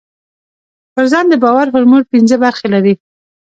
[0.93, 2.93] پر ځان د باور فورمول پينځه برخې لري.